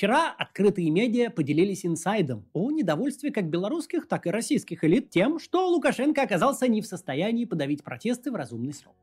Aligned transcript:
Вчера 0.00 0.30
открытые 0.30 0.88
медиа 0.88 1.28
поделились 1.28 1.84
инсайдом 1.84 2.48
о 2.54 2.70
недовольстве 2.70 3.30
как 3.30 3.50
белорусских, 3.50 4.08
так 4.08 4.26
и 4.26 4.30
российских 4.30 4.82
элит 4.82 5.10
тем, 5.10 5.38
что 5.38 5.68
Лукашенко 5.68 6.22
оказался 6.22 6.68
не 6.68 6.80
в 6.80 6.86
состоянии 6.86 7.44
подавить 7.44 7.84
протесты 7.84 8.30
в 8.32 8.34
разумный 8.34 8.72
срок. 8.72 8.96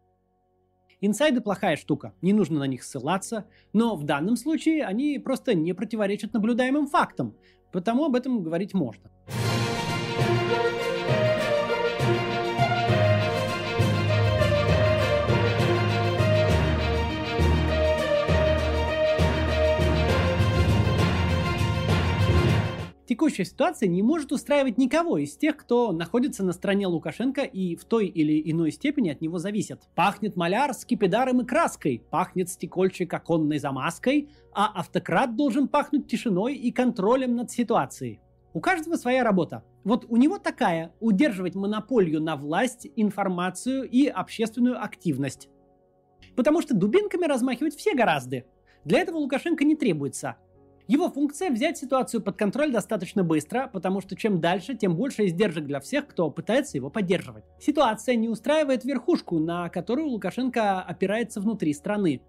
Инсайды 0.99 1.39
плохая 1.39 1.75
штука, 1.75 2.15
не 2.23 2.33
нужно 2.33 2.57
на 2.57 2.63
них 2.63 2.81
ссылаться, 2.81 3.45
но 3.73 3.95
в 3.95 4.05
данном 4.05 4.37
случае 4.37 4.85
они 4.85 5.19
просто 5.19 5.53
не 5.53 5.73
противоречат 5.73 6.33
наблюдаемым 6.33 6.87
фактам, 6.87 7.35
потому 7.71 8.05
об 8.05 8.15
этом 8.15 8.41
говорить 8.41 8.73
можно. 8.73 9.11
Текущая 23.17 23.45
ситуация 23.45 23.89
не 23.89 24.03
может 24.03 24.31
устраивать 24.31 24.77
никого 24.77 25.17
из 25.17 25.35
тех, 25.35 25.57
кто 25.57 25.91
находится 25.91 26.45
на 26.45 26.53
стороне 26.53 26.85
Лукашенко 26.85 27.41
и 27.41 27.75
в 27.75 27.83
той 27.83 28.05
или 28.05 28.51
иной 28.51 28.71
степени 28.71 29.09
от 29.09 29.21
него 29.21 29.39
зависит. 29.39 29.81
Пахнет 29.95 30.35
маляр 30.35 30.71
с 30.71 30.85
кипидаром 30.85 31.41
и 31.41 31.43
краской, 31.43 32.03
пахнет 32.11 32.47
стекольчик 32.47 33.11
оконной 33.11 33.57
замазкой, 33.57 34.29
а 34.53 34.67
автократ 34.67 35.35
должен 35.35 35.67
пахнуть 35.67 36.05
тишиной 36.05 36.57
и 36.57 36.71
контролем 36.71 37.35
над 37.35 37.49
ситуацией. 37.49 38.19
У 38.53 38.59
каждого 38.59 38.97
своя 38.97 39.23
работа. 39.23 39.63
Вот 39.83 40.05
у 40.09 40.17
него 40.17 40.37
такая– 40.37 40.93
удерживать 40.99 41.55
монополию 41.55 42.21
на 42.21 42.35
власть, 42.35 42.87
информацию 42.95 43.89
и 43.89 44.05
общественную 44.05 44.79
активность. 44.79 45.49
Потому 46.35 46.61
что 46.61 46.75
дубинками 46.75 47.25
размахивать 47.25 47.75
все 47.75 47.95
гораздо. 47.95 48.43
Для 48.85 48.99
этого 48.99 49.17
Лукашенко 49.17 49.65
не 49.65 49.75
требуется– 49.75 50.35
его 50.87 51.09
функция 51.09 51.51
взять 51.51 51.77
ситуацию 51.77 52.21
под 52.21 52.37
контроль 52.37 52.71
достаточно 52.71 53.23
быстро, 53.23 53.69
потому 53.71 53.99
что 54.01 54.15
чем 54.15 54.39
дальше, 54.39 54.73
тем 54.73 54.95
больше 54.95 55.25
издержек 55.25 55.65
для 55.65 55.81
всех, 55.81 56.07
кто 56.07 56.31
пытается 56.31 56.77
его 56.77 56.89
поддерживать. 56.89 57.43
Ситуация 57.59 58.15
не 58.15 58.29
устраивает 58.29 58.85
верхушку, 58.85 59.39
на 59.39 59.67
которую 59.69 60.07
Лукашенко 60.07 60.81
опирается 60.81 61.41
внутри 61.41 61.73
страны. 61.73 62.21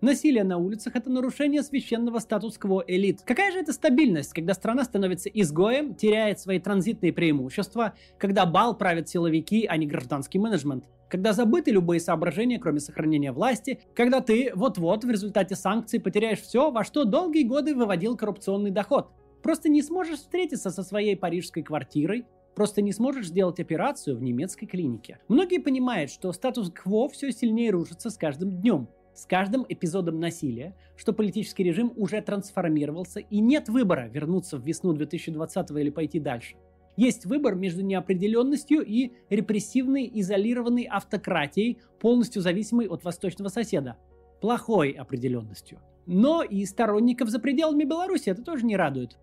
Насилие 0.00 0.44
на 0.44 0.56
улицах– 0.56 0.92
это 0.96 1.10
нарушение 1.10 1.62
священного 1.62 2.20
статус-кво 2.20 2.82
элит. 2.86 3.20
Какая 3.20 3.52
же 3.52 3.58
это 3.58 3.74
стабильность, 3.74 4.32
когда 4.32 4.54
страна 4.54 4.84
становится 4.84 5.28
изгоем, 5.28 5.94
теряет 5.94 6.40
свои 6.40 6.58
транзитные 6.58 7.12
преимущества, 7.12 7.92
когда 8.16 8.46
бал 8.46 8.74
правят 8.74 9.10
силовики, 9.10 9.66
а 9.66 9.76
не 9.76 9.86
гражданский 9.86 10.38
менеджмент? 10.38 10.84
Когда 11.10 11.34
забыты 11.34 11.70
любые 11.70 12.00
соображения, 12.00 12.58
кроме 12.58 12.80
сохранения 12.80 13.30
власти, 13.30 13.80
когда 13.94 14.22
ты 14.22 14.52
вот-вот 14.54 15.04
в 15.04 15.10
результате 15.10 15.54
санкций 15.54 16.00
потеряешь 16.00 16.40
все, 16.40 16.70
во 16.70 16.82
что 16.82 17.04
долгие 17.04 17.42
годы 17.42 17.74
выводил 17.74 18.16
коррупционный 18.16 18.70
доход. 18.70 19.10
Просто 19.42 19.68
не 19.68 19.82
сможешь 19.82 20.20
встретиться 20.20 20.70
со 20.70 20.82
своей 20.82 21.14
парижской 21.14 21.62
квартирой, 21.62 22.24
просто 22.54 22.80
не 22.80 22.92
сможешь 22.92 23.26
сделать 23.26 23.60
операцию 23.60 24.16
в 24.16 24.22
немецкой 24.22 24.64
клинике. 24.64 25.18
Многие 25.28 25.58
понимают, 25.58 26.10
что 26.10 26.32
статус-кво 26.32 27.10
все 27.10 27.32
сильнее 27.32 27.70
рушится 27.70 28.08
с 28.08 28.16
каждым 28.16 28.50
днем 28.62 28.88
с 29.14 29.26
каждым 29.26 29.66
эпизодом 29.68 30.20
насилия, 30.20 30.74
что 30.96 31.12
политический 31.12 31.64
режим 31.64 31.92
уже 31.96 32.20
трансформировался 32.20 33.20
и 33.20 33.40
нет 33.40 33.68
выбора 33.68 34.08
вернуться 34.08 34.58
в 34.58 34.66
весну 34.66 34.92
2020 34.92 35.70
или 35.70 35.90
пойти 35.90 36.20
дальше. 36.20 36.56
Есть 36.96 37.24
выбор 37.24 37.54
между 37.54 37.82
неопределенностью 37.82 38.82
и 38.82 39.12
репрессивной 39.30 40.10
изолированной 40.12 40.84
автократией, 40.90 41.78
полностью 41.98 42.42
зависимой 42.42 42.88
от 42.88 43.04
восточного 43.04 43.48
соседа. 43.48 43.96
Плохой 44.40 44.90
определенностью. 44.90 45.80
Но 46.06 46.42
и 46.42 46.64
сторонников 46.64 47.28
за 47.28 47.38
пределами 47.38 47.84
Беларуси 47.84 48.30
это 48.30 48.42
тоже 48.42 48.66
не 48.66 48.76
радует. 48.76 49.16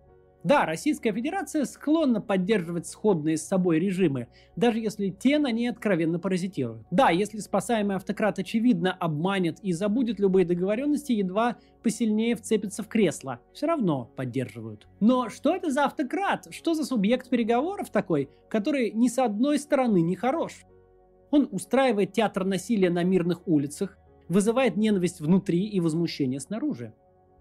Да, 0.48 0.64
Российская 0.64 1.12
Федерация 1.12 1.66
склонна 1.66 2.22
поддерживать 2.22 2.86
сходные 2.86 3.36
с 3.36 3.46
собой 3.46 3.78
режимы, 3.78 4.28
даже 4.56 4.78
если 4.78 5.10
те 5.10 5.38
на 5.38 5.52
ней 5.52 5.68
откровенно 5.68 6.18
паразитируют. 6.18 6.86
Да, 6.90 7.10
если 7.10 7.36
спасаемый 7.40 7.96
автократ 7.96 8.38
очевидно 8.38 8.92
обманет 8.92 9.58
и 9.60 9.74
забудет 9.74 10.18
любые 10.18 10.46
договоренности, 10.46 11.12
едва 11.12 11.58
посильнее 11.82 12.34
вцепится 12.34 12.82
в 12.82 12.88
кресло, 12.88 13.40
все 13.52 13.66
равно 13.66 14.10
поддерживают. 14.16 14.88
Но 15.00 15.28
что 15.28 15.54
это 15.54 15.70
за 15.70 15.84
автократ? 15.84 16.46
Что 16.48 16.72
за 16.72 16.86
субъект 16.86 17.28
переговоров 17.28 17.90
такой, 17.90 18.30
который 18.48 18.90
ни 18.92 19.08
с 19.08 19.18
одной 19.18 19.58
стороны 19.58 20.00
не 20.00 20.16
хорош? 20.16 20.64
Он 21.30 21.46
устраивает 21.52 22.14
театр 22.14 22.46
насилия 22.46 22.88
на 22.88 23.04
мирных 23.04 23.46
улицах, 23.46 23.98
вызывает 24.30 24.78
ненависть 24.78 25.20
внутри 25.20 25.66
и 25.66 25.78
возмущение 25.78 26.40
снаружи. 26.40 26.94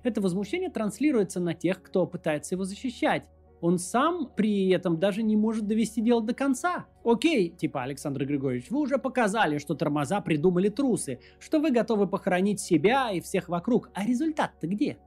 Это 0.03 0.21
возмущение 0.21 0.69
транслируется 0.69 1.39
на 1.39 1.53
тех, 1.53 1.81
кто 1.81 2.05
пытается 2.05 2.55
его 2.55 2.63
защищать. 2.63 3.23
Он 3.59 3.79
сам 3.79 4.31
при 4.35 4.69
этом 4.69 4.99
даже 4.99 5.23
не 5.23 5.35
может 5.35 5.65
довести 5.65 6.01
дело 6.01 6.21
до 6.21 6.33
конца. 6.33 6.85
Окей, 7.03 7.49
типа 7.49 7.83
Александр 7.83 8.25
Григорьевич, 8.25 8.69
вы 8.69 8.79
уже 8.79 8.99
показали, 8.99 9.57
что 9.57 9.73
тормоза 9.73 10.21
придумали 10.21 10.69
трусы, 10.69 11.19
что 11.39 11.59
вы 11.59 11.71
готовы 11.71 12.07
похоронить 12.07 12.59
себя 12.59 13.11
и 13.11 13.19
всех 13.19 13.49
вокруг, 13.49 13.89
а 13.93 14.05
результат-то 14.05 14.67
где? 14.67 14.97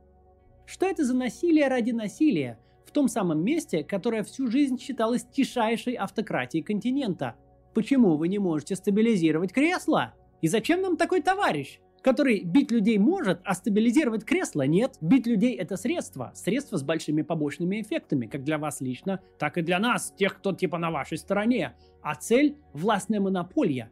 Что 0.67 0.87
это 0.87 1.05
за 1.05 1.15
насилие 1.15 1.69
ради 1.69 1.93
насилия? 1.93 2.59
В 2.84 2.91
том 2.93 3.07
самом 3.07 3.45
месте, 3.45 3.84
которое 3.84 4.25
всю 4.25 4.49
жизнь 4.49 4.78
считалось 4.78 5.25
тишайшей 5.25 5.95
автократией 5.95 6.65
континента. 6.65 7.37
Почему 7.72 8.17
вы 8.17 8.27
не 8.27 8.41
можете 8.41 8.75
стабилизировать 8.75 9.53
кресло? 9.53 10.15
И 10.41 10.49
зачем 10.49 10.81
нам 10.81 10.97
такой 10.97 11.22
товарищ? 11.22 11.78
Который 12.03 12.43
бить 12.44 12.71
людей 12.71 12.99
может, 12.99 13.41
а 13.44 13.55
стабилизировать 13.55 14.25
кресло 14.25 14.62
нет. 14.62 14.97
Бить 15.00 15.27
людей 15.27 15.55
это 15.55 15.77
средство. 15.77 16.33
Средство 16.34 16.77
с 16.77 16.83
большими 16.83 17.22
побочными 17.22 17.81
эффектами, 17.81 18.27
как 18.27 18.44
для 18.44 18.59
вас 18.59 18.81
лично, 18.81 19.21
так 19.38 19.59
и 19.59 19.62
для 19.62 19.78
нас, 19.78 20.12
тех, 20.16 20.39
кто 20.39 20.53
типа 20.53 20.78
на 20.78 20.91
вашей 20.91 21.19
стороне. 21.19 21.75
А 22.03 22.15
цель– 22.15 22.56
властная 22.72 23.21
монополия. 23.21 23.91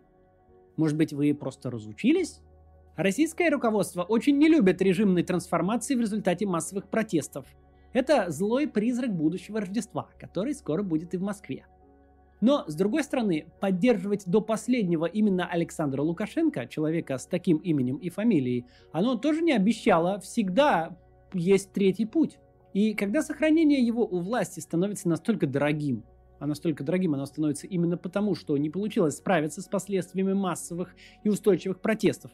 Может 0.77 0.97
быть, 0.97 1.13
вы 1.13 1.35
просто 1.35 1.71
разучились? 1.71 2.41
Российское 2.97 3.51
руководство 3.51 4.03
очень 4.03 4.39
не 4.39 4.49
любит 4.49 4.83
режимной 4.83 5.23
трансформации 5.23 5.95
в 5.95 6.01
результате 6.01 6.47
массовых 6.47 6.89
протестов. 6.89 7.47
Это 7.93 8.31
злой 8.31 8.67
призрак 8.69 9.15
будущего 9.15 9.61
Рождества, 9.61 10.09
который 10.19 10.55
скоро 10.55 10.83
будет 10.83 11.15
и 11.15 11.17
в 11.17 11.23
Москве. 11.23 11.67
Но, 12.41 12.65
с 12.67 12.75
другой 12.75 13.03
стороны, 13.03 13.47
поддерживать 13.61 14.25
до 14.27 14.41
последнего 14.41 15.07
именно 15.07 15.47
Александра 15.47 16.03
Лукашенко, 16.03 16.67
человека 16.67 17.19
с 17.19 17.27
таким 17.27 17.59
именем 17.59 17.97
и 17.97 18.11
фамилией, 18.11 18.67
оно 18.93 19.17
тоже 19.17 19.43
не 19.43 19.53
обещало 19.53 20.21
всегда 20.21 20.97
есть 21.35 21.73
третий 21.73 22.07
путь. 22.07 22.39
И 22.75 22.95
когда 22.95 23.23
сохранение 23.23 23.85
его 23.85 24.07
у 24.07 24.21
власти 24.21 24.61
становится 24.61 25.09
настолько 25.09 25.47
дорогим, 25.47 26.05
а 26.39 26.47
настолько 26.47 26.85
дорогим 26.85 27.15
оно 27.15 27.27
становится 27.27 27.67
именно 27.67 27.97
потому, 27.97 28.35
что 28.35 28.57
не 28.57 28.71
получилось 28.71 29.17
справиться 29.17 29.61
с 29.61 29.67
последствиями 29.67 30.33
массовых 30.33 30.95
и 31.25 31.29
устойчивых 31.29 31.81
протестов, 31.81 32.31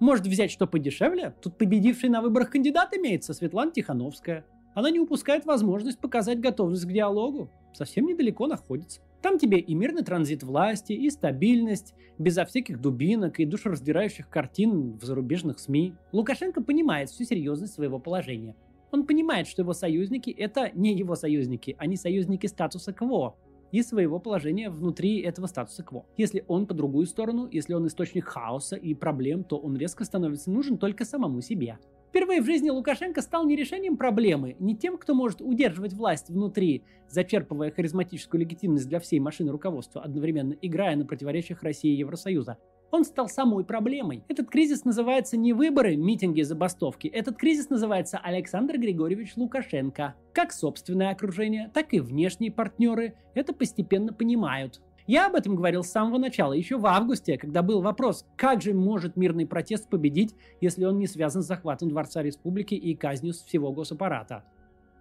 может 0.00 0.26
взять 0.26 0.50
что 0.50 0.66
подешевле? 0.66 1.34
Тут 1.40 1.56
победивший 1.56 2.08
на 2.08 2.20
выборах 2.20 2.50
кандидат 2.50 2.94
имеется, 2.96 3.32
Светлана 3.32 3.70
Тихановская. 3.70 4.44
Она 4.74 4.90
не 4.90 4.98
упускает 4.98 5.44
возможность 5.46 6.00
показать 6.00 6.40
готовность 6.40 6.84
к 6.84 6.92
диалогу. 6.92 7.48
Совсем 7.72 8.06
недалеко 8.06 8.48
находится. 8.48 9.00
Там 9.24 9.38
тебе 9.38 9.58
и 9.58 9.74
мирный 9.74 10.02
транзит 10.02 10.42
власти, 10.42 10.92
и 10.92 11.08
стабильность, 11.08 11.94
безо 12.18 12.44
всяких 12.44 12.78
дубинок 12.78 13.40
и 13.40 13.46
душераздирающих 13.46 14.28
картин 14.28 14.98
в 14.98 15.02
зарубежных 15.02 15.60
СМИ. 15.60 15.94
Лукашенко 16.12 16.62
понимает 16.62 17.08
всю 17.08 17.24
серьезность 17.24 17.72
своего 17.72 17.98
положения. 17.98 18.54
Он 18.92 19.06
понимает, 19.06 19.48
что 19.48 19.62
его 19.62 19.72
союзники– 19.72 20.28
это 20.38 20.70
не 20.74 20.94
его 20.94 21.14
союзники, 21.14 21.74
они 21.78 21.96
союзники 21.96 22.46
статуса 22.46 22.92
КВО 22.92 23.34
и 23.72 23.82
своего 23.82 24.18
положения 24.18 24.68
внутри 24.68 25.22
этого 25.22 25.46
статуса 25.46 25.82
КВО. 25.82 26.04
Если 26.18 26.44
он 26.46 26.66
по 26.66 26.74
другую 26.74 27.06
сторону, 27.06 27.48
если 27.50 27.72
он 27.72 27.86
источник 27.86 28.26
хаоса 28.26 28.76
и 28.76 28.92
проблем, 28.92 29.42
то 29.42 29.56
он 29.56 29.74
резко 29.78 30.04
становится 30.04 30.50
нужен 30.50 30.76
только 30.76 31.06
самому 31.06 31.40
себе. 31.40 31.78
Впервые 32.14 32.40
в 32.40 32.46
жизни 32.46 32.70
Лукашенко 32.70 33.22
стал 33.22 33.44
не 33.44 33.56
решением 33.56 33.96
проблемы, 33.96 34.54
не 34.60 34.76
тем, 34.76 34.98
кто 34.98 35.14
может 35.14 35.40
удерживать 35.40 35.94
власть 35.94 36.28
внутри, 36.30 36.84
зачерпывая 37.08 37.72
харизматическую 37.72 38.40
легитимность 38.40 38.88
для 38.88 39.00
всей 39.00 39.18
машины 39.18 39.50
руководства, 39.50 40.00
одновременно 40.00 40.52
играя 40.62 40.94
на 40.94 41.06
противоречиях 41.06 41.64
России 41.64 41.92
и 41.92 41.98
Евросоюза. 41.98 42.56
Он 42.92 43.04
стал 43.04 43.28
самой 43.28 43.64
проблемой. 43.64 44.22
Этот 44.28 44.48
кризис 44.48 44.84
называется 44.84 45.36
не 45.36 45.52
выборы, 45.52 45.96
митинги, 45.96 46.42
забастовки. 46.42 47.08
Этот 47.08 47.36
кризис 47.36 47.68
называется 47.68 48.18
Александр 48.18 48.78
Григорьевич 48.78 49.32
Лукашенко. 49.34 50.14
Как 50.32 50.52
собственное 50.52 51.10
окружение, 51.10 51.68
так 51.74 51.92
и 51.94 51.98
внешние 51.98 52.52
партнеры 52.52 53.16
это 53.34 53.52
постепенно 53.52 54.12
понимают. 54.12 54.80
Я 55.06 55.26
об 55.26 55.34
этом 55.34 55.54
говорил 55.54 55.84
с 55.84 55.90
самого 55.90 56.16
начала, 56.16 56.54
еще 56.54 56.78
в 56.78 56.86
августе, 56.86 57.36
когда 57.36 57.60
был 57.60 57.82
вопрос, 57.82 58.24
как 58.36 58.62
же 58.62 58.72
может 58.72 59.16
мирный 59.16 59.46
протест 59.46 59.90
победить, 59.90 60.34
если 60.62 60.86
он 60.86 60.98
не 60.98 61.06
связан 61.06 61.42
с 61.42 61.46
захватом 61.46 61.90
Дворца 61.90 62.22
Республики 62.22 62.74
и 62.74 62.94
казнью 62.94 63.34
всего 63.34 63.70
госаппарата. 63.70 64.44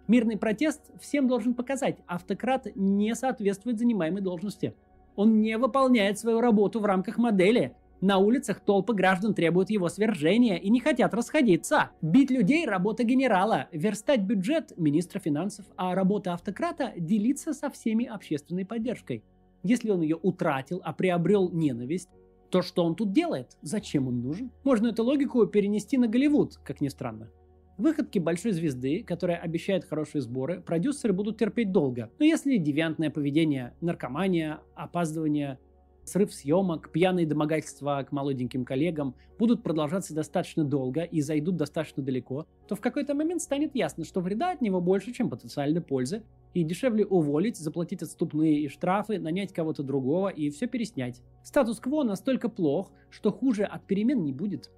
Мирный 0.10 0.38
протест 0.38 0.82
всем 1.00 1.30
должен 1.30 1.54
показать, 1.54 2.00
автократ 2.06 2.68
не 2.76 3.16
соответствует 3.16 3.80
занимаемой 3.80 4.22
должности. 4.22 4.76
Он 5.16 5.42
не 5.42 5.58
выполняет 5.58 6.20
свою 6.20 6.42
работу 6.42 6.82
в 6.82 6.86
рамках 6.86 7.18
модели. 7.18 7.74
На 8.02 8.18
улицах 8.18 8.60
толпы 8.60 8.94
граждан 8.94 9.34
требуют 9.34 9.70
его 9.70 9.88
свержения 9.88 10.58
и 10.58 10.70
не 10.70 10.82
хотят 10.82 11.14
расходиться. 11.14 11.92
Бить 12.02 12.30
людей– 12.30 12.66
работа 12.68 13.06
генерала, 13.06 13.70
верстать 13.72 14.24
бюджет– 14.24 14.74
министра 14.78 15.20
финансов, 15.20 15.66
а 15.78 15.96
работа 15.96 16.34
автократа– 16.34 16.92
делиться 16.98 17.54
со 17.54 17.70
всеми 17.70 18.06
общественной 18.06 18.66
поддержкой. 18.66 19.24
Если 19.64 19.90
он 19.90 20.02
ее 20.02 20.18
утратил, 20.22 20.82
а 20.84 20.94
приобрел 20.94 21.50
ненависть, 21.50 22.10
то 22.50 22.62
что 22.62 22.84
он 22.84 22.96
тут 22.96 23.14
делает? 23.14 23.58
Зачем 23.62 24.08
он 24.08 24.22
нужен? 24.22 24.52
Можно 24.64 24.88
эту 24.88 25.04
логику 25.04 25.46
перенести 25.48 25.98
на 25.98 26.08
Голливуд, 26.08 26.58
как 26.58 26.82
ни 26.82 26.90
странно. 26.90 27.32
Выходки 27.78 28.20
большой 28.20 28.52
звезды, 28.52 29.04
которая 29.04 29.38
обещает 29.38 29.86
хорошие 29.86 30.22
сборы, 30.22 30.62
продюсеры 30.62 31.14
будут 31.14 31.40
терпеть 31.40 31.72
долго. 31.72 32.12
Но 32.20 32.26
если 32.26 32.58
девиантное 32.58 33.10
поведение, 33.10 33.74
наркомания, 33.82 34.60
опаздывание, 34.76 35.58
срыв 36.04 36.34
съемок, 36.34 36.92
пьяные 36.92 37.26
домогательства 37.26 38.06
к 38.08 38.12
молоденьким 38.12 38.66
коллегам 38.66 39.16
будут 39.40 39.64
продолжаться 39.64 40.14
достаточно 40.14 40.64
долго 40.64 41.02
и 41.02 41.22
зайдут 41.22 41.56
достаточно 41.56 42.04
далеко, 42.04 42.46
то 42.68 42.76
в 42.76 42.82
какой-то 42.82 43.16
момент 43.16 43.42
станет 43.42 43.74
ясно, 43.76 44.06
что 44.06 44.22
вреда 44.22 44.52
от 44.52 44.62
него 44.62 44.80
больше, 44.82 45.12
чем 45.14 45.30
потенциальной 45.30 45.82
пользы, 45.82 46.24
и 46.54 46.64
дешевле 46.64 47.06
уволить, 47.06 47.58
заплатить 47.58 48.04
отступные 48.04 48.62
и 48.62 48.68
штрафы, 48.68 49.20
нанять 49.20 49.54
кого-то 49.54 49.84
другого 49.84 50.30
и 50.30 50.50
все 50.50 50.68
переснять. 50.68 51.22
Статус-кво 51.44 52.04
настолько 52.04 52.50
плох, 52.50 52.92
что 53.10 53.32
хуже 53.32 53.64
от 53.64 53.86
перемен 53.86 54.24
не 54.24 54.34
будет. 54.34 54.72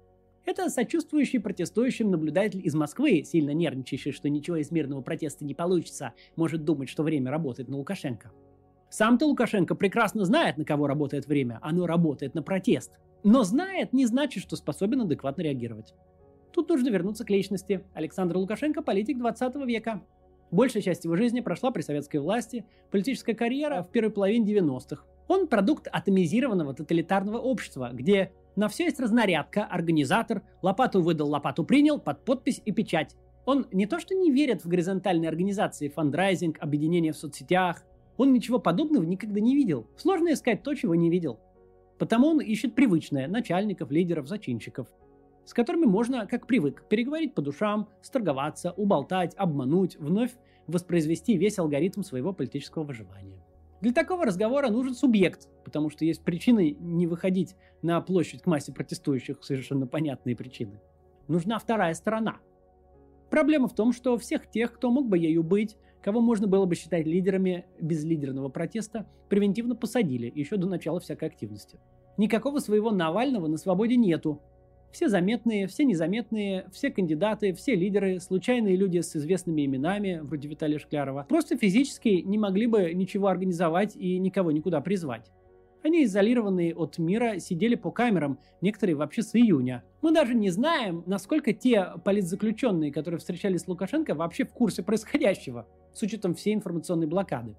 Это 0.44 0.70
сочувствующий 0.70 1.40
протестующим 1.40 2.10
наблюдатель 2.10 2.64
из 2.64 2.74
Москвы, 2.74 3.24
сильно 3.24 3.50
нервничающий, 3.50 4.12
что 4.12 4.28
ничего 4.28 4.56
из 4.56 4.70
мирного 4.70 5.00
протеста 5.00 5.44
не 5.44 5.54
получится, 5.54 6.12
может 6.36 6.64
думать, 6.64 6.88
что 6.88 7.02
время 7.02 7.32
работает 7.32 7.68
на 7.68 7.76
Лукашенко. 7.76 8.30
Сам-то 8.88 9.26
Лукашенко 9.26 9.74
прекрасно 9.74 10.24
знает, 10.24 10.56
на 10.56 10.64
кого 10.64 10.86
работает 10.86 11.26
время. 11.26 11.58
Оно 11.62 11.86
работает 11.86 12.34
на 12.34 12.42
протест. 12.42 12.92
Но 13.24 13.42
знает 13.42 13.92
не 13.92 14.06
значит, 14.06 14.42
что 14.42 14.54
способен 14.54 15.00
адекватно 15.00 15.42
реагировать. 15.42 15.94
Тут 16.52 16.68
нужно 16.68 16.88
вернуться 16.88 17.24
к 17.24 17.30
личности. 17.30 17.84
Александр 17.92 18.36
Лукашенко– 18.36 18.82
политик 18.84 19.18
20 19.18 19.56
века. 19.66 20.02
Большая 20.50 20.82
часть 20.82 21.04
его 21.04 21.16
жизни 21.16 21.40
прошла 21.40 21.70
при 21.70 21.82
советской 21.82 22.18
власти, 22.18 22.64
политическая 22.90 23.34
карьера 23.34 23.82
в 23.82 23.90
первой 23.90 24.10
половине 24.10 24.52
90-х. 24.54 25.04
Он 25.28 25.48
продукт 25.48 25.88
атомизированного 25.90 26.74
тоталитарного 26.74 27.38
общества, 27.38 27.90
где 27.92 28.32
на 28.54 28.68
все 28.68 28.84
есть 28.84 29.00
разнарядка, 29.00 29.64
организатор, 29.64 30.42
лопату 30.62 31.02
выдал, 31.02 31.28
лопату 31.28 31.64
принял, 31.64 31.98
под 31.98 32.24
подпись 32.24 32.62
и 32.64 32.72
печать. 32.72 33.16
Он 33.44 33.66
не 33.72 33.86
то 33.86 33.98
что 33.98 34.14
не 34.14 34.30
верит 34.30 34.64
в 34.64 34.68
горизонтальные 34.68 35.28
организации, 35.28 35.88
фандрайзинг, 35.88 36.58
объединения 36.60 37.12
в 37.12 37.18
соцсетях– 37.18 37.82
он 38.16 38.32
ничего 38.32 38.58
подобного 38.58 39.04
никогда 39.04 39.40
не 39.40 39.54
видел. 39.54 39.86
Сложно 39.96 40.32
искать 40.32 40.62
то, 40.62 40.74
чего 40.74 40.94
не 40.94 41.10
видел. 41.10 41.38
Потому 41.98 42.28
он 42.28 42.40
ищет 42.40 42.74
привычное– 42.74 43.26
начальников, 43.28 43.90
лидеров, 43.90 44.28
зачинщиков, 44.28 44.88
с 45.46 45.54
которыми 45.54 45.86
можно, 45.86 46.26
как 46.26 46.46
привык, 46.46 46.84
переговорить 46.88 47.34
по 47.34 47.40
душам, 47.40 47.88
сторговаться, 48.02 48.72
уболтать, 48.72 49.34
обмануть, 49.36 49.96
вновь 49.96 50.32
воспроизвести 50.66 51.38
весь 51.38 51.58
алгоритм 51.58 52.02
своего 52.02 52.32
политического 52.32 52.82
выживания. 52.82 53.42
Для 53.80 53.92
такого 53.92 54.24
разговора 54.24 54.68
нужен 54.68 54.94
субъект, 54.94 55.48
потому 55.64 55.90
что 55.90 56.04
есть 56.04 56.22
причины 56.22 56.76
не 56.80 57.06
выходить 57.06 57.54
на 57.82 58.00
площадь 58.00 58.42
к 58.42 58.46
массе 58.46 58.72
протестующих, 58.72 59.44
совершенно 59.44 59.86
понятные 59.86 60.34
причины. 60.34 60.80
Нужна 61.28 61.58
вторая 61.58 61.94
сторона. 61.94 62.38
Проблема 63.30 63.68
в 63.68 63.74
том, 63.74 63.92
что 63.92 64.18
всех 64.18 64.50
тех, 64.50 64.72
кто 64.72 64.90
мог 64.90 65.08
бы 65.08 65.18
ею 65.18 65.42
быть, 65.42 65.76
кого 66.00 66.20
можно 66.20 66.46
было 66.46 66.66
бы 66.66 66.74
считать 66.74 67.06
лидерами 67.06 67.66
безлидерного 67.80 68.48
протеста, 68.48 69.06
превентивно 69.28 69.74
посадили 69.74 70.32
еще 70.34 70.56
до 70.56 70.66
начала 70.66 71.00
всякой 71.00 71.28
активности. 71.28 71.78
Никакого 72.16 72.60
своего 72.60 72.92
Навального 72.92 73.46
на 73.46 73.56
свободе 73.56 73.96
нету. 73.96 74.40
Все 74.96 75.10
заметные, 75.10 75.66
все 75.66 75.84
незаметные, 75.84 76.70
все 76.72 76.90
кандидаты, 76.90 77.52
все 77.52 77.74
лидеры, 77.74 78.18
случайные 78.18 78.76
люди 78.76 79.00
с 79.00 79.14
известными 79.14 79.66
именами, 79.66 80.20
вроде 80.22 80.48
Виталия 80.48 80.78
Шклярова, 80.78 81.26
просто 81.28 81.58
физически 81.58 82.22
не 82.24 82.38
могли 82.38 82.66
бы 82.66 82.94
ничего 82.94 83.26
организовать 83.26 83.94
и 83.94 84.18
никого 84.18 84.52
никуда 84.52 84.80
призвать. 84.80 85.30
Они, 85.82 86.04
изолированные 86.04 86.74
от 86.74 86.96
мира, 86.96 87.38
сидели 87.40 87.74
по 87.74 87.90
камерам, 87.90 88.38
некоторые 88.62 88.96
вообще 88.96 89.20
с 89.20 89.34
июня. 89.34 89.84
Мы 90.00 90.14
даже 90.14 90.32
не 90.32 90.48
знаем, 90.48 91.04
насколько 91.04 91.52
те 91.52 91.88
политзаключенные, 92.02 92.90
которые 92.90 93.18
встречались 93.18 93.64
с 93.64 93.68
Лукашенко, 93.68 94.14
вообще 94.14 94.46
в 94.46 94.54
курсе 94.54 94.82
происходящего, 94.82 95.68
с 95.92 96.00
учетом 96.00 96.34
всей 96.34 96.54
информационной 96.54 97.06
блокады. 97.06 97.54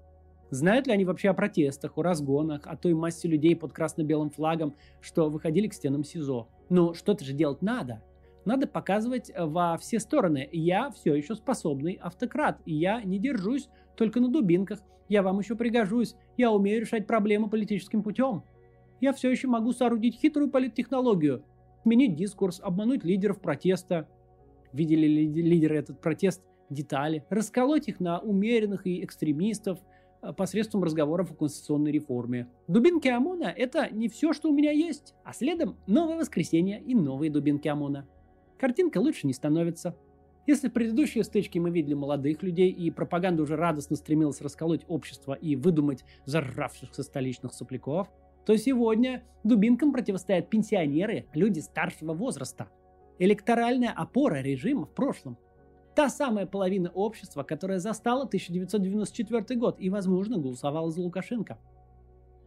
Знают 0.50 0.88
ли 0.88 0.92
они 0.92 1.04
вообще 1.04 1.28
о 1.28 1.34
протестах, 1.34 1.98
о 1.98 2.02
разгонах, 2.02 2.66
о 2.66 2.76
той 2.76 2.94
массе 2.94 3.28
людей 3.28 3.54
под 3.54 3.72
красно-белым 3.72 4.30
флагом, 4.30 4.74
что 5.00 5.30
выходили 5.30 5.68
к 5.68 5.74
стенам 5.74 6.02
СИЗО? 6.02 6.48
Но 6.68 6.94
что-то 6.94 7.24
же 7.24 7.32
делать 7.32 7.62
надо. 7.62 8.02
Надо 8.44 8.66
показывать 8.66 9.30
во 9.36 9.76
все 9.78 10.00
стороны. 10.00 10.48
Я 10.52 10.90
все 10.90 11.14
еще 11.14 11.34
способный 11.34 11.98
автократ, 12.00 12.60
я 12.64 13.02
не 13.02 13.18
держусь 13.18 13.68
только 13.96 14.20
на 14.20 14.28
дубинках. 14.28 14.80
Я 15.08 15.22
вам 15.22 15.38
еще 15.38 15.56
пригожусь. 15.56 16.14
Я 16.36 16.50
умею 16.50 16.80
решать 16.80 17.06
проблемы 17.06 17.48
политическим 17.48 18.02
путем. 18.02 18.42
Я 19.00 19.12
все 19.12 19.30
еще 19.30 19.48
могу 19.48 19.72
соорудить 19.72 20.16
хитрую 20.16 20.50
политтехнологию, 20.50 21.44
сменить 21.82 22.16
дискурс, 22.16 22.60
обмануть 22.60 23.04
лидеров 23.04 23.40
протеста. 23.40 24.08
Видели 24.72 25.06
ли 25.06 25.26
лидеры 25.26 25.76
этот 25.76 26.00
протест? 26.00 26.42
Детали. 26.68 27.24
Расколоть 27.30 27.88
их 27.88 27.98
на 28.00 28.18
умеренных 28.18 28.86
и 28.86 29.02
экстремистов 29.02 29.78
э, 29.78 29.82
посредством 30.36 30.84
разговоров 30.84 31.30
о 31.30 31.34
конституционной 31.34 31.92
реформе. 31.92 32.48
Дубинки 32.66 33.08
ОМОНа– 33.08 33.52
это 33.56 33.88
не 33.90 34.08
все, 34.08 34.32
что 34.32 34.50
у 34.50 34.54
меня 34.54 34.70
есть, 34.70 35.14
а 35.24 35.32
следом 35.32 35.76
новое 35.86 36.16
воскресенье 36.16 36.80
и 36.80 36.94
новые 36.94 37.30
дубинки 37.30 37.68
ОМОНа. 37.68 38.06
Картинка 38.58 38.98
лучше 38.98 39.26
не 39.26 39.32
становится. 39.32 39.96
Если 40.46 40.68
в 40.68 40.72
предыдущие 40.72 41.24
стычки 41.24 41.58
мы 41.58 41.70
видели 41.70 41.94
молодых 41.94 42.42
людей, 42.42 42.70
и 42.70 42.90
пропаганда 42.90 43.42
уже 43.42 43.54
радостно 43.54 43.96
стремилась 43.96 44.40
расколоть 44.40 44.84
общество 44.88 45.34
и 45.34 45.56
выдумать 45.56 46.04
заржавшихся 46.24 47.02
столичных 47.02 47.52
сопляков, 47.52 48.08
то 48.46 48.56
сегодня 48.56 49.22
дубинкам 49.44 49.92
противостоят 49.92 50.48
пенсионеры, 50.48 51.26
люди 51.34 51.60
старшего 51.60 52.14
возраста. 52.14 52.68
Электоральная 53.18 53.90
опора 53.90 54.36
режима 54.40 54.86
в 54.86 54.94
прошлом. 54.94 55.36
Та 55.98 56.08
самая 56.10 56.46
половина 56.46 56.92
общества, 56.94 57.42
которая 57.42 57.80
застала 57.80 58.22
1994 58.22 59.58
год 59.58 59.80
и, 59.80 59.90
возможно, 59.90 60.38
голосовала 60.38 60.92
за 60.92 61.00
Лукашенко. 61.00 61.58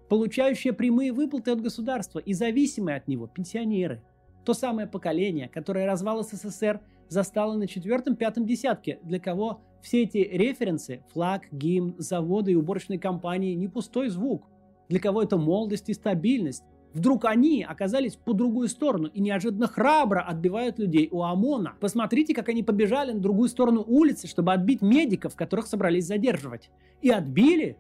Получающие 0.08 0.72
прямые 0.72 1.12
выплаты 1.12 1.52
от 1.52 1.60
государства 1.60 2.20
и 2.20 2.32
зависимые 2.32 2.96
от 2.96 3.10
него 3.10 3.28
пенсионеры. 3.28 4.02
То 4.46 4.54
самое 4.54 4.88
поколение, 4.88 5.50
которое 5.50 5.86
развал 5.86 6.24
СССР 6.24 6.80
застала 7.10 7.56
на 7.56 7.68
четвертом-пятом 7.68 8.46
десятке, 8.46 9.00
для 9.04 9.20
кого 9.20 9.60
все 9.82 10.04
эти 10.04 10.20
референсы, 10.20 11.04
флаг, 11.12 11.50
гимн, 11.52 11.96
заводы 11.98 12.54
и 12.54 12.56
уборочные 12.56 13.00
компании 13.00 13.54
не 13.54 13.68
пустой 13.68 14.08
звук, 14.08 14.48
для 14.88 15.02
кого 15.02 15.24
это 15.24 15.36
молодость 15.36 15.90
и 15.90 15.94
стабильность. 15.94 16.64
Вдруг 16.94 17.26
они 17.26 17.64
оказались 17.64 18.16
по 18.16 18.34
другую 18.34 18.68
сторону 18.68 19.08
и 19.08 19.22
неожиданно 19.22 19.68
храбро 19.68 20.22
отбивают 20.22 20.78
людей 20.78 21.08
у 21.12 21.24
ОМОНа. 21.24 21.76
Посмотрите, 21.80 22.34
как 22.34 22.50
они 22.50 22.64
побежали 22.64 23.14
на 23.14 23.20
другую 23.20 23.50
сторону 23.50 23.84
улицы, 23.88 24.28
чтобы 24.28 24.52
отбить 24.54 24.82
медиков, 24.82 25.36
которых 25.36 25.68
собрались 25.68 26.06
задерживать. 26.06 26.70
И 27.02 27.10
отбили, 27.10 27.78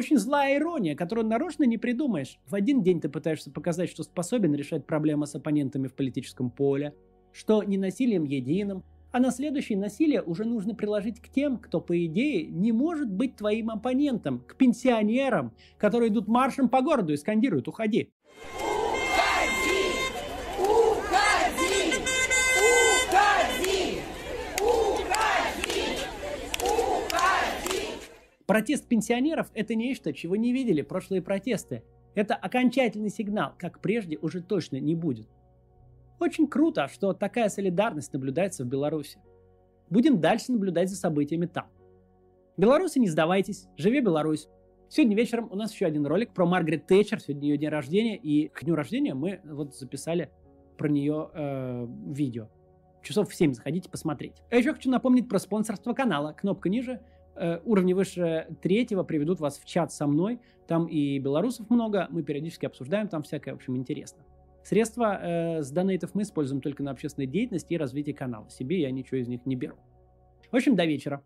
очень 0.00 0.16
злая 0.16 0.56
ирония, 0.56 0.96
которую 0.96 1.26
нарочно 1.26 1.64
не 1.64 1.76
придумаешь. 1.76 2.38
В 2.46 2.54
один 2.54 2.82
день 2.82 3.02
ты 3.02 3.10
пытаешься 3.10 3.50
показать, 3.50 3.90
что 3.90 4.02
способен 4.02 4.54
решать 4.54 4.86
проблемы 4.86 5.26
с 5.26 5.34
оппонентами 5.34 5.88
в 5.88 5.94
политическом 5.94 6.50
поле, 6.50 6.94
что 7.32 7.62
не 7.62 7.76
насилием 7.76 8.24
единым, 8.24 8.82
а 9.12 9.20
на 9.20 9.30
следующее 9.30 9.76
насилие 9.76 10.22
уже 10.22 10.44
нужно 10.44 10.74
приложить 10.74 11.20
к 11.20 11.28
тем, 11.28 11.58
кто, 11.58 11.82
по 11.82 12.06
идее, 12.06 12.46
не 12.46 12.72
может 12.72 13.12
быть 13.12 13.36
твоим 13.36 13.68
оппонентом, 13.68 14.40
к 14.40 14.56
пенсионерам, 14.56 15.52
которые 15.76 16.08
идут 16.08 16.28
маршем 16.28 16.70
по 16.70 16.80
городу 16.80 17.12
и 17.12 17.18
скандируют 17.18 17.68
«Уходи!». 17.68 18.10
Протест 28.50 28.88
пенсионеров– 28.88 29.48
это 29.54 29.76
нечто, 29.76 30.12
чего 30.12 30.34
не 30.34 30.52
видели 30.52 30.82
прошлые 30.82 31.22
протесты. 31.22 31.84
Это 32.16 32.34
окончательный 32.34 33.08
сигнал, 33.08 33.52
как 33.56 33.78
прежде 33.80 34.18
уже 34.18 34.42
точно 34.42 34.80
не 34.80 34.96
будет. 34.96 35.28
Очень 36.18 36.48
круто, 36.48 36.88
что 36.88 37.12
такая 37.12 37.48
солидарность 37.48 38.12
наблюдается 38.12 38.64
в 38.64 38.66
Беларуси. 38.66 39.20
Будем 39.88 40.20
дальше 40.20 40.50
наблюдать 40.50 40.90
за 40.90 40.96
событиями 40.96 41.46
там. 41.46 41.68
Беларусы, 42.56 42.98
не 42.98 43.06
сдавайтесь, 43.06 43.68
живи 43.76 44.00
Беларусь. 44.00 44.48
Сегодня 44.88 45.16
вечером 45.16 45.48
у 45.52 45.54
нас 45.54 45.72
еще 45.72 45.86
один 45.86 46.04
ролик 46.04 46.34
про 46.34 46.44
Маргарет 46.44 46.88
Тэтчер, 46.88 47.20
сегодня 47.20 47.50
ее 47.50 47.56
день 47.56 47.68
рождения, 47.68 48.16
и 48.16 48.48
к 48.48 48.64
дню 48.64 48.74
рождения 48.74 49.14
мы 49.14 49.38
вот 49.44 49.76
записали 49.76 50.28
про 50.76 50.88
нее 50.88 51.30
э, 51.34 51.86
видео. 52.08 52.48
Часов 53.04 53.30
в 53.30 53.34
7 53.36 53.54
заходите 53.54 53.88
посмотреть. 53.88 54.42
А 54.50 54.56
еще 54.56 54.74
хочу 54.74 54.90
напомнить 54.90 55.28
про 55.28 55.38
спонсорство 55.38 55.92
канала. 55.92 56.32
Кнопка 56.32 56.68
ниже– 56.68 57.00
уровни 57.64 57.92
выше 57.92 58.48
третьего 58.60 59.02
приведут 59.02 59.40
вас 59.40 59.58
в 59.58 59.64
чат 59.64 59.92
со 59.92 60.06
мной. 60.06 60.40
Там 60.66 60.86
и 60.86 61.18
белорусов 61.18 61.70
много, 61.70 62.06
мы 62.10 62.22
периодически 62.22 62.66
обсуждаем 62.66 63.08
там 63.08 63.22
всякое, 63.22 63.52
в 63.52 63.56
общем, 63.56 63.76
интересно. 63.76 64.22
Средства 64.62 65.18
э, 65.20 65.62
с 65.62 65.70
донейтов 65.70 66.14
мы 66.14 66.22
используем 66.22 66.60
только 66.60 66.82
на 66.82 66.90
общественной 66.90 67.26
деятельности 67.26 67.72
и 67.72 67.78
развитие 67.78 68.14
канала. 68.14 68.48
Себе 68.50 68.80
я 68.80 68.90
ничего 68.90 69.18
из 69.18 69.28
них 69.28 69.46
не 69.46 69.56
беру. 69.56 69.76
В 70.50 70.56
общем, 70.56 70.76
до 70.76 70.84
вечера. 70.84 71.22